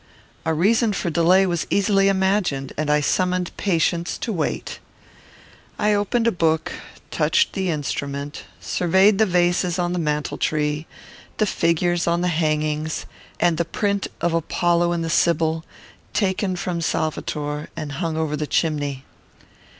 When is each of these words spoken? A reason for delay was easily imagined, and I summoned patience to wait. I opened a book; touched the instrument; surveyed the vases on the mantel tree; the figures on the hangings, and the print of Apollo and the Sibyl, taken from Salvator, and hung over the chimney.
A 0.45 0.53
reason 0.55 0.93
for 0.93 1.11
delay 1.11 1.45
was 1.45 1.67
easily 1.69 2.07
imagined, 2.07 2.73
and 2.75 2.89
I 2.89 3.01
summoned 3.01 3.55
patience 3.55 4.17
to 4.17 4.33
wait. 4.33 4.79
I 5.77 5.93
opened 5.93 6.25
a 6.25 6.31
book; 6.31 6.71
touched 7.11 7.53
the 7.53 7.69
instrument; 7.69 8.45
surveyed 8.59 9.19
the 9.19 9.27
vases 9.27 9.77
on 9.77 9.93
the 9.93 9.99
mantel 9.99 10.39
tree; 10.39 10.87
the 11.37 11.45
figures 11.45 12.07
on 12.07 12.21
the 12.21 12.29
hangings, 12.29 13.05
and 13.39 13.59
the 13.59 13.63
print 13.65 14.07
of 14.21 14.33
Apollo 14.33 14.91
and 14.91 15.03
the 15.03 15.09
Sibyl, 15.11 15.63
taken 16.13 16.55
from 16.55 16.81
Salvator, 16.81 17.69
and 17.75 17.91
hung 17.91 18.17
over 18.17 18.35
the 18.35 18.47
chimney. 18.47 19.05